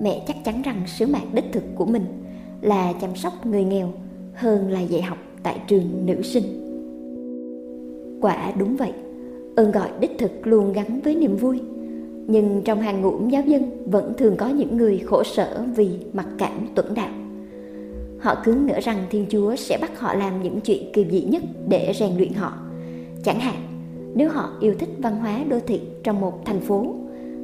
mẹ 0.00 0.22
chắc 0.26 0.36
chắn 0.44 0.62
rằng 0.62 0.82
sứ 0.86 1.06
mạng 1.06 1.26
đích 1.32 1.44
thực 1.52 1.62
của 1.74 1.84
mình 1.84 2.04
là 2.60 2.92
chăm 3.00 3.16
sóc 3.16 3.46
người 3.46 3.64
nghèo 3.64 3.92
hơn 4.34 4.70
là 4.70 4.80
dạy 4.80 5.02
học 5.02 5.18
tại 5.42 5.60
trường 5.66 6.06
nữ 6.06 6.22
sinh. 6.22 6.44
Quả 8.20 8.52
đúng 8.58 8.76
vậy, 8.76 8.92
ơn 9.56 9.72
gọi 9.72 9.88
đích 10.00 10.18
thực 10.18 10.46
luôn 10.46 10.72
gắn 10.72 11.00
với 11.00 11.14
niềm 11.14 11.36
vui. 11.36 11.60
Nhưng 12.26 12.62
trong 12.64 12.80
hàng 12.80 13.02
ngũ 13.02 13.28
giáo 13.28 13.42
dân 13.46 13.90
vẫn 13.90 14.12
thường 14.18 14.36
có 14.36 14.48
những 14.48 14.76
người 14.76 14.98
khổ 14.98 15.24
sở 15.24 15.64
vì 15.76 15.90
mặc 16.12 16.26
cảm 16.38 16.68
tuẫn 16.74 16.94
đạo. 16.94 17.10
Họ 18.20 18.34
cứ 18.44 18.54
ngỡ 18.54 18.80
rằng 18.80 19.06
Thiên 19.10 19.26
Chúa 19.30 19.56
sẽ 19.56 19.78
bắt 19.80 20.00
họ 20.00 20.14
làm 20.14 20.42
những 20.42 20.60
chuyện 20.60 20.92
kỳ 20.92 21.06
dị 21.10 21.20
nhất 21.20 21.42
để 21.68 21.92
rèn 21.98 22.16
luyện 22.16 22.32
họ. 22.32 22.52
Chẳng 23.24 23.40
hạn, 23.40 23.56
nếu 24.14 24.28
họ 24.28 24.52
yêu 24.60 24.74
thích 24.78 24.88
văn 24.98 25.16
hóa 25.16 25.44
đô 25.48 25.58
thị 25.66 25.80
trong 26.02 26.20
một 26.20 26.44
thành 26.44 26.60
phố, 26.60 26.94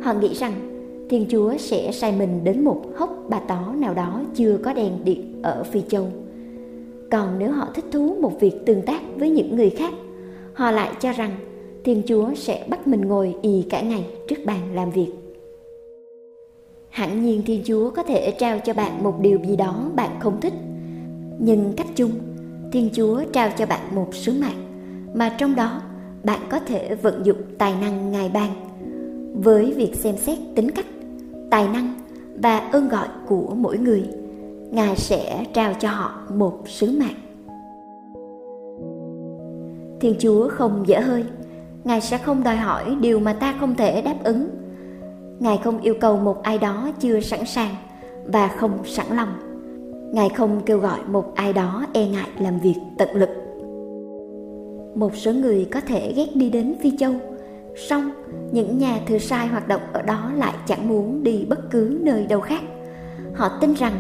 họ 0.03 0.15
nghĩ 0.15 0.35
rằng 0.35 0.53
Thiên 1.09 1.27
Chúa 1.29 1.57
sẽ 1.59 1.93
sai 1.93 2.13
mình 2.19 2.45
đến 2.45 2.65
một 2.65 2.83
hốc 2.97 3.25
bà 3.29 3.39
tó 3.39 3.75
nào 3.77 3.95
đó 3.95 4.23
chưa 4.35 4.59
có 4.65 4.73
đèn 4.73 5.05
điện 5.05 5.41
ở 5.43 5.63
Phi 5.63 5.81
Châu. 5.89 6.07
Còn 7.11 7.39
nếu 7.39 7.53
họ 7.53 7.69
thích 7.75 7.85
thú 7.93 8.17
một 8.21 8.41
việc 8.41 8.67
tương 8.67 8.83
tác 8.83 9.01
với 9.17 9.31
những 9.31 9.57
người 9.57 9.71
khác 9.71 9.95
họ 10.55 10.71
lại 10.71 10.91
cho 11.01 11.13
rằng 11.13 11.31
Thiên 11.85 12.03
Chúa 12.07 12.35
sẽ 12.35 12.67
bắt 12.69 12.87
mình 12.87 13.01
ngồi 13.01 13.37
y 13.43 13.65
cả 13.71 13.81
ngày 13.81 14.05
trước 14.29 14.37
bàn 14.47 14.75
làm 14.75 14.91
việc. 14.91 15.13
Hẳn 16.89 17.25
nhiên 17.25 17.43
Thiên 17.47 17.63
Chúa 17.65 17.91
có 17.91 18.03
thể 18.03 18.31
trao 18.31 18.59
cho 18.59 18.75
bạn 18.75 19.03
một 19.03 19.15
điều 19.21 19.39
gì 19.45 19.57
đó 19.57 19.91
bạn 19.95 20.11
không 20.21 20.41
thích. 20.41 20.53
Nhưng 21.39 21.73
cách 21.77 21.87
chung, 21.97 22.11
Thiên 22.73 22.91
Chúa 22.93 23.25
trao 23.33 23.49
cho 23.59 23.67
bạn 23.67 23.95
một 23.95 24.09
sứ 24.15 24.33
mạng 24.33 24.65
mà 25.15 25.29
trong 25.39 25.55
đó 25.55 25.81
bạn 26.25 26.41
có 26.51 26.61
thể 26.61 26.95
vận 26.95 27.27
dụng 27.27 27.43
tài 27.59 27.75
năng 27.81 28.13
Ngài 28.13 28.29
ban. 28.29 28.51
Với 29.43 29.73
việc 29.77 29.95
xem 29.95 30.17
xét 30.17 30.39
tính 30.55 30.71
cách, 30.71 30.87
tài 31.51 31.69
năng 31.69 31.95
và 32.37 32.59
ơn 32.59 32.89
gọi 32.89 33.09
của 33.27 33.55
mỗi 33.57 33.79
người, 33.79 34.05
Ngài 34.71 34.97
sẽ 34.97 35.45
trao 35.55 35.75
cho 35.75 35.89
họ 35.89 36.21
một 36.35 36.63
sứ 36.67 36.99
mạng. 36.99 37.15
Thiên 40.05 40.15
Chúa 40.19 40.49
không 40.49 40.85
dễ 40.87 41.01
hơi 41.01 41.25
Ngài 41.85 42.01
sẽ 42.01 42.19
không 42.19 42.45
đòi 42.45 42.57
hỏi 42.57 42.97
điều 43.01 43.21
mà 43.21 43.33
ta 43.33 43.55
không 43.61 43.75
thể 43.75 44.03
đáp 44.03 44.17
ứng 44.25 44.49
Ngài 45.39 45.61
không 45.65 45.81
yêu 45.81 45.95
cầu 46.01 46.17
một 46.17 46.43
ai 46.43 46.59
đó 46.59 46.91
chưa 47.01 47.21
sẵn 47.21 47.47
sàng 47.47 47.75
và 48.25 48.49
không 48.49 48.79
sẵn 48.85 49.07
lòng 49.17 49.29
Ngài 50.15 50.29
không 50.29 50.61
kêu 50.67 50.79
gọi 50.79 50.99
một 51.07 51.35
ai 51.35 51.53
đó 51.53 51.87
e 51.93 52.09
ngại 52.09 52.29
làm 52.39 52.59
việc 52.59 52.75
tận 52.99 53.09
lực 53.13 53.29
Một 54.95 55.17
số 55.17 55.33
người 55.33 55.67
có 55.71 55.81
thể 55.81 56.13
ghét 56.17 56.27
đi 56.35 56.51
đến 56.51 56.75
Phi 56.83 56.97
Châu, 56.97 57.15
song 57.77 58.11
những 58.53 58.79
nhà 58.79 59.01
thừa 59.07 59.19
sai 59.19 59.47
hoạt 59.47 59.69
động 59.69 59.81
ở 59.93 60.03
đó 60.03 60.31
lại 60.37 60.55
chẳng 60.67 60.89
muốn 60.89 61.23
đi 61.23 61.45
bất 61.49 61.71
cứ 61.71 61.99
nơi 62.03 62.27
đâu 62.27 62.41
khác 62.41 62.63
Họ 63.35 63.49
tin 63.61 63.75
rằng 63.75 63.93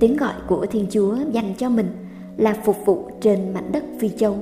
tiếng 0.00 0.16
gọi 0.16 0.34
của 0.46 0.66
Thiên 0.66 0.86
Chúa 0.90 1.16
dành 1.32 1.54
cho 1.58 1.68
mình 1.68 1.88
là 2.36 2.56
phục 2.64 2.86
vụ 2.86 3.10
trên 3.20 3.54
mảnh 3.54 3.72
đất 3.72 3.84
Phi 4.00 4.08
Châu 4.08 4.36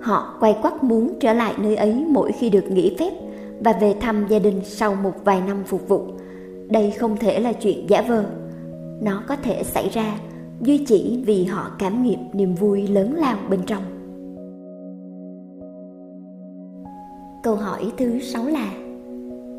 Họ 0.00 0.36
quay 0.40 0.56
quắt 0.62 0.84
muốn 0.84 1.18
trở 1.20 1.32
lại 1.32 1.54
nơi 1.58 1.76
ấy 1.76 2.04
mỗi 2.08 2.32
khi 2.32 2.50
được 2.50 2.70
nghỉ 2.70 2.96
phép 2.98 3.12
và 3.60 3.72
về 3.72 3.94
thăm 4.00 4.26
gia 4.28 4.38
đình 4.38 4.60
sau 4.64 4.94
một 4.94 5.12
vài 5.24 5.40
năm 5.46 5.64
phục 5.66 5.88
vụ. 5.88 6.06
Đây 6.68 6.90
không 6.90 7.16
thể 7.16 7.40
là 7.40 7.52
chuyện 7.52 7.86
giả 7.88 8.02
vờ. 8.02 8.24
Nó 9.00 9.22
có 9.28 9.36
thể 9.36 9.62
xảy 9.62 9.88
ra 9.88 10.18
duy 10.60 10.84
chỉ 10.86 11.22
vì 11.26 11.44
họ 11.44 11.70
cảm 11.78 12.02
nghiệm 12.02 12.18
niềm 12.32 12.54
vui 12.54 12.88
lớn 12.88 13.14
lao 13.14 13.38
bên 13.50 13.60
trong. 13.66 13.82
Câu 17.42 17.56
hỏi 17.56 17.92
thứ 17.96 18.18
sáu 18.20 18.46
là 18.46 18.72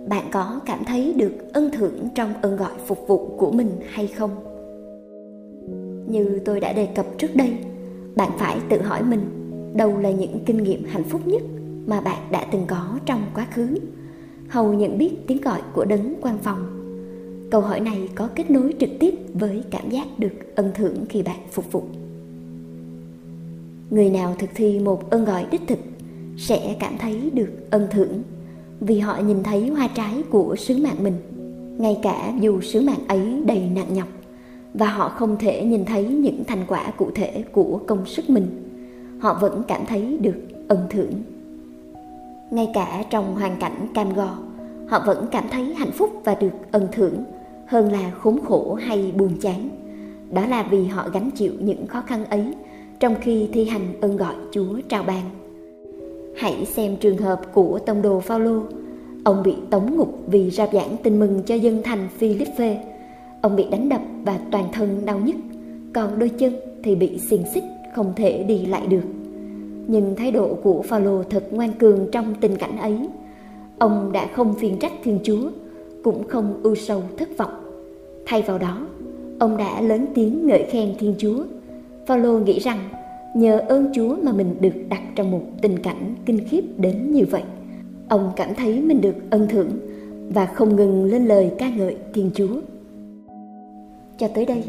Bạn 0.09 0.25
có 0.31 0.59
cảm 0.65 0.83
thấy 0.85 1.13
được 1.17 1.53
ân 1.53 1.69
thưởng 1.73 2.07
trong 2.15 2.33
ơn 2.41 2.57
gọi 2.57 2.71
phục 2.85 3.07
vụ 3.07 3.35
của 3.37 3.51
mình 3.51 3.69
hay 3.89 4.07
không? 4.07 4.31
Như 6.07 6.39
tôi 6.45 6.59
đã 6.59 6.73
đề 6.73 6.85
cập 6.85 7.05
trước 7.17 7.35
đây, 7.35 7.57
bạn 8.15 8.31
phải 8.37 8.59
tự 8.69 8.81
hỏi 8.81 9.03
mình 9.03 9.21
đâu 9.75 9.97
là 9.97 10.11
những 10.11 10.39
kinh 10.45 10.63
nghiệm 10.63 10.83
hạnh 10.83 11.03
phúc 11.03 11.21
nhất 11.25 11.41
mà 11.87 12.01
bạn 12.01 12.17
đã 12.31 12.45
từng 12.51 12.63
có 12.67 12.99
trong 13.05 13.21
quá 13.35 13.47
khứ 13.51 13.75
hầu 14.49 14.73
nhận 14.73 14.97
biết 14.97 15.27
tiếng 15.27 15.41
gọi 15.41 15.61
của 15.73 15.85
đấng 15.85 16.13
quan 16.21 16.37
phòng 16.37 16.78
câu 17.51 17.61
hỏi 17.61 17.79
này 17.79 18.09
có 18.15 18.29
kết 18.35 18.51
nối 18.51 18.73
trực 18.79 18.89
tiếp 18.99 19.15
với 19.33 19.63
cảm 19.71 19.89
giác 19.89 20.07
được 20.17 20.55
ân 20.55 20.71
thưởng 20.75 21.05
khi 21.09 21.21
bạn 21.21 21.39
phục 21.51 21.71
vụ. 21.71 21.83
Người 23.89 24.09
nào 24.09 24.35
thực 24.39 24.49
thi 24.55 24.79
một 24.79 25.09
ơn 25.09 25.25
gọi 25.25 25.45
đích 25.51 25.61
thực 25.67 25.79
sẽ 26.37 26.75
cảm 26.79 26.97
thấy 26.97 27.29
được 27.33 27.49
ân 27.69 27.87
thưởng 27.91 28.23
vì 28.79 28.99
họ 28.99 29.17
nhìn 29.17 29.43
thấy 29.43 29.67
hoa 29.67 29.87
trái 29.87 30.23
của 30.29 30.55
sứ 30.55 30.77
mạng 30.77 31.03
mình, 31.03 31.15
ngay 31.77 31.99
cả 32.03 32.33
dù 32.39 32.61
sứ 32.61 32.81
mạng 32.81 33.07
ấy 33.07 33.41
đầy 33.45 33.69
nặng 33.75 33.93
nhọc 33.93 34.07
và 34.73 34.87
họ 34.89 35.09
không 35.09 35.37
thể 35.39 35.65
nhìn 35.65 35.85
thấy 35.85 36.03
những 36.07 36.43
thành 36.47 36.65
quả 36.67 36.91
cụ 36.97 37.11
thể 37.15 37.43
của 37.51 37.79
công 37.87 38.05
sức 38.05 38.29
mình, 38.29 38.47
họ 39.19 39.37
vẫn 39.41 39.63
cảm 39.67 39.85
thấy 39.85 40.17
được 40.21 40.37
ân 40.67 40.79
thưởng. 40.89 41.13
Ngay 42.51 42.69
cả 42.73 43.03
trong 43.09 43.35
hoàn 43.35 43.59
cảnh 43.59 43.87
cam 43.93 44.13
go, 44.13 44.37
họ 44.87 45.03
vẫn 45.05 45.27
cảm 45.31 45.43
thấy 45.51 45.73
hạnh 45.73 45.91
phúc 45.91 46.21
và 46.23 46.35
được 46.35 46.71
ân 46.71 46.87
thưởng 46.91 47.23
hơn 47.69 47.91
là 47.91 48.11
khốn 48.11 48.39
khổ 48.47 48.73
hay 48.73 49.13
buồn 49.17 49.31
chán 49.41 49.69
đó 50.31 50.45
là 50.45 50.67
vì 50.71 50.85
họ 50.85 51.09
gánh 51.13 51.29
chịu 51.31 51.53
những 51.59 51.87
khó 51.87 52.01
khăn 52.01 52.25
ấy 52.25 52.53
trong 52.99 53.15
khi 53.21 53.49
thi 53.53 53.65
hành 53.65 54.01
ơn 54.01 54.17
gọi 54.17 54.35
Chúa 54.51 54.79
trao 54.89 55.03
ban. 55.03 55.23
Hãy 56.37 56.65
xem 56.65 56.95
trường 56.97 57.17
hợp 57.17 57.41
của 57.53 57.79
tông 57.79 58.01
đồ 58.01 58.19
Phaolô. 58.19 58.61
Ông 59.23 59.43
bị 59.43 59.55
tống 59.69 59.97
ngục 59.97 60.19
vì 60.27 60.49
rao 60.49 60.67
giảng 60.73 60.97
tin 61.03 61.19
mừng 61.19 61.43
cho 61.45 61.55
dân 61.55 61.83
thành 61.83 62.07
Philippe. 62.17 62.83
Ông 63.41 63.55
bị 63.55 63.65
đánh 63.71 63.89
đập 63.89 64.01
và 64.25 64.39
toàn 64.51 64.65
thân 64.71 65.05
đau 65.05 65.19
nhức, 65.19 65.35
còn 65.93 66.19
đôi 66.19 66.29
chân 66.29 66.53
thì 66.83 66.95
bị 66.95 67.19
xiềng 67.29 67.43
xích 67.53 67.63
không 67.95 68.13
thể 68.15 68.43
đi 68.43 68.65
lại 68.65 68.87
được. 68.87 69.03
Nhưng 69.87 70.15
thái 70.15 70.31
độ 70.31 70.57
của 70.63 70.81
Phaolô 70.81 71.23
thật 71.23 71.47
ngoan 71.51 71.73
cường 71.73 72.07
trong 72.11 72.35
tình 72.41 72.55
cảnh 72.55 72.77
ấy. 72.77 73.07
Ông 73.79 74.11
đã 74.11 74.27
không 74.35 74.53
phiền 74.53 74.77
trách 74.79 74.93
Thiên 75.03 75.19
Chúa, 75.23 75.49
cũng 76.03 76.27
không 76.27 76.59
ưu 76.63 76.75
sâu 76.75 77.03
thất 77.17 77.37
vọng. 77.37 77.53
Thay 78.25 78.41
vào 78.41 78.57
đó, 78.57 78.87
ông 79.39 79.57
đã 79.57 79.81
lớn 79.81 80.05
tiếng 80.15 80.47
ngợi 80.47 80.63
khen 80.71 80.95
Thiên 80.99 81.15
Chúa. 81.17 81.43
Phaolô 82.05 82.39
nghĩ 82.39 82.59
rằng 82.59 82.79
nhờ 83.35 83.59
ơn 83.59 83.91
Chúa 83.93 84.15
mà 84.23 84.31
mình 84.31 84.55
được 84.59 84.73
đặt 84.89 85.01
trong 85.15 85.31
một 85.31 85.41
tình 85.61 85.79
cảnh 85.79 86.15
kinh 86.25 86.47
khiếp 86.49 86.61
đến 86.77 87.11
như 87.11 87.25
vậy. 87.31 87.43
Ông 88.09 88.31
cảm 88.35 88.55
thấy 88.55 88.81
mình 88.81 89.01
được 89.01 89.15
ân 89.29 89.47
thưởng 89.47 89.69
và 90.33 90.45
không 90.45 90.75
ngừng 90.75 91.05
lên 91.05 91.25
lời 91.25 91.51
ca 91.57 91.69
ngợi 91.69 91.95
Thiên 92.13 92.31
Chúa. 92.33 92.61
Cho 94.17 94.27
tới 94.27 94.45
đây, 94.45 94.63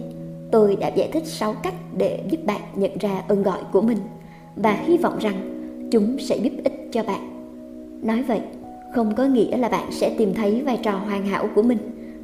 tôi 0.50 0.76
đã 0.76 0.88
giải 0.88 1.08
thích 1.12 1.26
6 1.26 1.54
cách 1.62 1.74
để 1.96 2.20
giúp 2.30 2.40
bạn 2.46 2.60
nhận 2.74 2.98
ra 3.00 3.22
ơn 3.28 3.42
gọi 3.42 3.58
của 3.72 3.80
mình 3.80 3.98
và 4.56 4.72
hy 4.72 4.96
vọng 4.96 5.18
rằng 5.20 5.36
chúng 5.90 6.18
sẽ 6.18 6.36
giúp 6.36 6.52
ích 6.64 6.88
cho 6.92 7.02
bạn. 7.02 7.30
Nói 8.02 8.22
vậy, 8.22 8.40
không 8.92 9.14
có 9.14 9.24
nghĩa 9.24 9.56
là 9.56 9.68
bạn 9.68 9.92
sẽ 9.92 10.14
tìm 10.18 10.34
thấy 10.34 10.62
vai 10.62 10.78
trò 10.82 10.92
hoàn 10.92 11.26
hảo 11.26 11.48
của 11.54 11.62
mình 11.62 11.78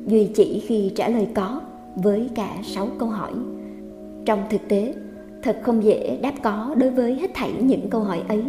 duy 0.07 0.31
chỉ 0.35 0.63
khi 0.67 0.93
trả 0.97 1.09
lời 1.09 1.29
có 1.35 1.61
với 1.97 2.31
cả 2.35 2.57
6 2.63 2.89
câu 2.99 3.09
hỏi. 3.09 3.33
Trong 4.25 4.43
thực 4.51 4.69
tế, 4.69 4.95
thật 5.43 5.59
không 5.63 5.85
dễ 5.85 6.19
đáp 6.23 6.33
có 6.43 6.75
đối 6.79 6.91
với 6.91 7.15
hết 7.15 7.31
thảy 7.35 7.53
những 7.61 7.91
câu 7.91 8.01
hỏi 8.01 8.23
ấy. 8.29 8.43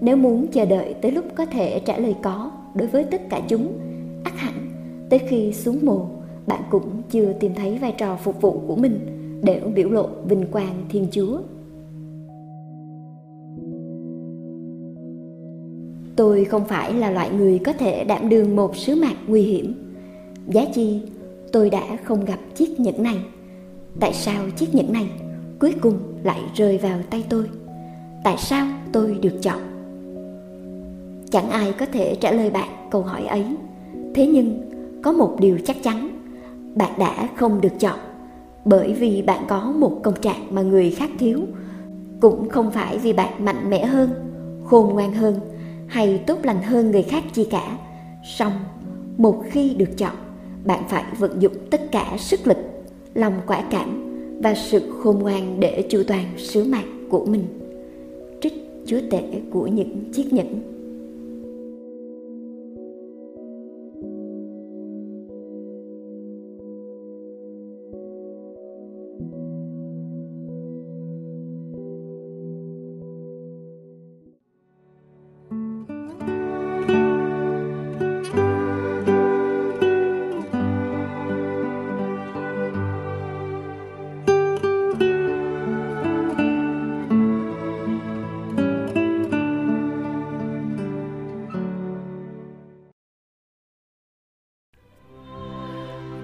Nếu 0.00 0.16
muốn 0.16 0.46
chờ 0.46 0.64
đợi 0.64 0.94
tới 1.02 1.12
lúc 1.12 1.24
có 1.34 1.46
thể 1.46 1.78
trả 1.78 1.98
lời 1.98 2.14
có 2.22 2.50
đối 2.74 2.88
với 2.88 3.04
tất 3.04 3.22
cả 3.30 3.40
chúng, 3.48 3.72
ắt 4.24 4.36
hẳn 4.36 4.54
tới 5.10 5.18
khi 5.18 5.52
xuống 5.52 5.78
mồ, 5.82 6.06
bạn 6.46 6.62
cũng 6.70 7.02
chưa 7.10 7.32
tìm 7.32 7.54
thấy 7.54 7.78
vai 7.78 7.92
trò 7.98 8.16
phục 8.16 8.40
vụ 8.40 8.60
của 8.66 8.76
mình 8.76 8.98
để 9.42 9.60
biểu 9.74 9.90
lộ 9.90 10.08
vinh 10.28 10.46
quang 10.52 10.84
Thiên 10.88 11.06
Chúa. 11.10 11.38
Tôi 16.16 16.44
không 16.44 16.64
phải 16.64 16.94
là 16.94 17.10
loại 17.10 17.30
người 17.30 17.58
có 17.58 17.72
thể 17.72 18.04
đảm 18.04 18.28
đương 18.28 18.56
một 18.56 18.76
sứ 18.76 18.94
mạng 18.94 19.16
nguy 19.26 19.42
hiểm. 19.42 19.94
Giá 20.48 20.64
chi 20.74 21.00
tôi 21.52 21.70
đã 21.70 21.82
không 22.04 22.24
gặp 22.24 22.38
chiếc 22.54 22.80
nhẫn 22.80 23.02
này. 23.02 23.16
Tại 24.00 24.12
sao 24.12 24.50
chiếc 24.56 24.74
nhẫn 24.74 24.92
này 24.92 25.10
cuối 25.58 25.74
cùng 25.80 25.98
lại 26.22 26.40
rơi 26.54 26.78
vào 26.78 26.98
tay 27.10 27.24
tôi? 27.28 27.44
Tại 28.24 28.36
sao 28.38 28.66
tôi 28.92 29.18
được 29.22 29.42
chọn? 29.42 29.58
Chẳng 31.30 31.50
ai 31.50 31.72
có 31.72 31.86
thể 31.86 32.14
trả 32.14 32.32
lời 32.32 32.50
bạn 32.50 32.68
câu 32.90 33.02
hỏi 33.02 33.26
ấy. 33.26 33.44
Thế 34.14 34.26
nhưng 34.26 34.70
có 35.02 35.12
một 35.12 35.36
điều 35.40 35.58
chắc 35.64 35.76
chắn, 35.82 36.08
bạn 36.74 36.92
đã 36.98 37.28
không 37.36 37.60
được 37.60 37.78
chọn 37.78 37.98
bởi 38.64 38.92
vì 38.92 39.22
bạn 39.22 39.44
có 39.48 39.72
một 39.78 40.00
công 40.02 40.20
trạng 40.20 40.46
mà 40.50 40.62
người 40.62 40.90
khác 40.90 41.10
thiếu, 41.18 41.40
cũng 42.20 42.48
không 42.48 42.70
phải 42.70 42.98
vì 42.98 43.12
bạn 43.12 43.44
mạnh 43.44 43.70
mẽ 43.70 43.86
hơn, 43.86 44.10
khôn 44.64 44.94
ngoan 44.94 45.12
hơn 45.12 45.34
hay 45.96 46.20
tốt 46.26 46.38
lành 46.42 46.62
hơn 46.62 46.90
người 46.90 47.02
khác 47.02 47.24
chi 47.32 47.46
cả. 47.50 47.78
Song, 48.24 48.52
một 49.16 49.42
khi 49.50 49.74
được 49.74 49.98
chọn, 49.98 50.16
bạn 50.64 50.82
phải 50.88 51.04
vận 51.18 51.42
dụng 51.42 51.52
tất 51.70 51.92
cả 51.92 52.16
sức 52.18 52.46
lực, 52.46 52.56
lòng 53.14 53.40
quả 53.46 53.62
cảm 53.70 54.02
và 54.42 54.54
sự 54.54 54.92
khôn 54.98 55.18
ngoan 55.18 55.60
để 55.60 55.86
chu 55.90 56.02
toàn 56.08 56.24
sứ 56.36 56.64
mạng 56.64 57.06
của 57.10 57.24
mình. 57.24 57.44
Trích 58.40 58.54
chúa 58.86 59.00
tể 59.10 59.22
của 59.50 59.66
những 59.66 60.12
chiếc 60.12 60.32
nhẫn 60.32 60.75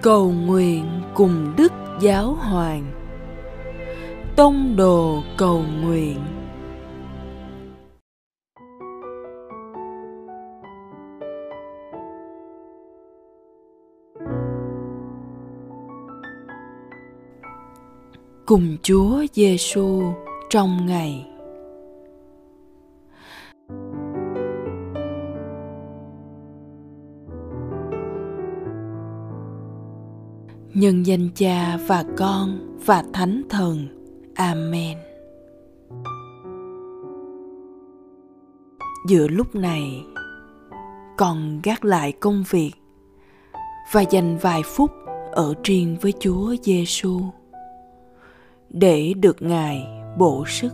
cầu 0.03 0.33
nguyện 0.33 0.85
cùng 1.15 1.55
đức 1.57 1.73
giáo 2.01 2.35
hoàng. 2.35 2.93
Tông 4.37 4.77
đồ 4.77 5.23
cầu 5.37 5.65
nguyện. 5.83 6.19
Cùng 18.47 18.77
Chúa 18.83 19.25
Giêsu 19.33 20.03
trong 20.51 20.87
ngày 20.87 21.32
nhân 30.75 31.07
danh 31.07 31.29
cha 31.35 31.79
và 31.87 32.05
con 32.17 32.79
và 32.85 33.05
thánh 33.13 33.43
thần. 33.51 33.87
Amen. 34.35 34.99
Giữa 39.09 39.29
lúc 39.29 39.55
này, 39.55 40.05
con 41.17 41.61
gác 41.63 41.85
lại 41.85 42.13
công 42.13 42.45
việc 42.51 42.73
và 43.93 44.01
dành 44.01 44.39
vài 44.39 44.63
phút 44.65 44.91
ở 45.33 45.55
riêng 45.65 45.97
với 46.01 46.13
chúa 46.21 46.55
giêsu 46.63 47.21
để 48.71 49.13
được 49.17 49.43
ngài 49.43 49.87
bổ 50.19 50.45
sức 50.47 50.73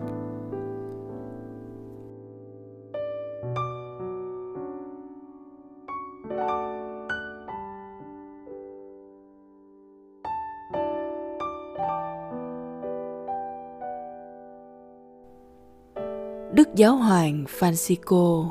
Giáo 16.78 16.96
hoàng 16.96 17.44
Francisco 17.58 18.50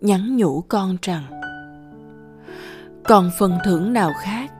nhắn 0.00 0.36
nhủ 0.36 0.64
con 0.68 0.96
rằng, 1.02 1.22
còn 3.04 3.30
phần 3.38 3.58
thưởng 3.64 3.92
nào 3.92 4.12
khác 4.22 4.52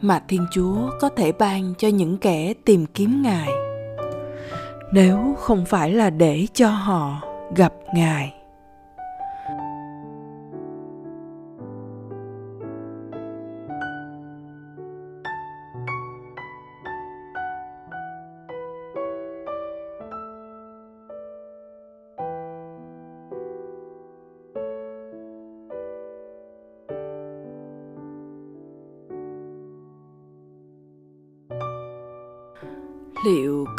mà 0.00 0.22
Thiên 0.28 0.46
Chúa 0.50 0.90
có 1.00 1.08
thể 1.08 1.32
ban 1.32 1.74
cho 1.78 1.88
những 1.88 2.18
kẻ 2.18 2.54
tìm 2.64 2.86
kiếm 2.86 3.22
Ngài 3.22 3.48
nếu 4.92 5.34
không 5.38 5.64
phải 5.64 5.92
là 5.92 6.10
để 6.10 6.46
cho 6.54 6.70
họ 6.70 7.22
gặp 7.56 7.72
Ngài. 7.94 8.41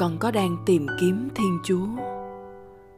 còn 0.04 0.18
có 0.18 0.32
đang 0.32 0.58
tìm 0.66 0.88
kiếm 1.00 1.30
thiên 1.36 1.60
chúa. 1.64 1.88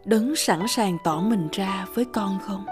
Đấng 0.06 0.36
sẵn 0.36 0.60
sàng 0.68 0.98
tỏ 1.04 1.22
mình 1.22 1.48
ra 1.52 1.86
với 1.94 2.06
con 2.14 2.40
không? 2.40 2.66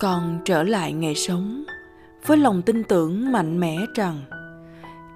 Con 0.00 0.38
trở 0.44 0.62
lại 0.62 0.92
ngày 0.92 1.14
sống, 1.14 1.64
với 2.26 2.36
lòng 2.36 2.62
tin 2.62 2.84
tưởng 2.84 3.32
mạnh 3.32 3.60
mẽ 3.60 3.76
rằng 3.94 4.22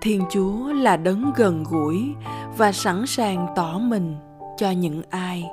thiên 0.06 0.24
chúa 0.30 0.72
là 0.72 0.96
đấng 0.96 1.32
gần 1.36 1.64
gũi 1.70 2.14
và 2.56 2.72
sẵn 2.72 3.06
sàng 3.06 3.46
tỏ 3.56 3.78
mình 3.78 4.16
cho 4.56 4.70
những 4.70 5.02
ai 5.10 5.44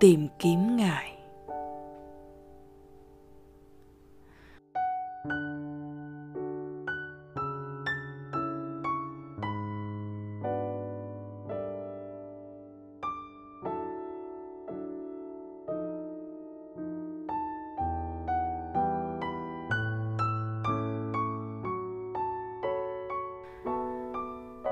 tìm 0.00 0.28
kiếm 0.38 0.76
ngài. 0.76 1.15